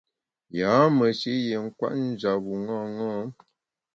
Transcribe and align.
Yâ 0.57 0.71
meshi’ 0.97 1.33
yin 1.47 1.65
kwet 1.77 1.93
njap 2.07 2.39
bu 2.45 2.53
ṅaṅâ. 2.67 3.09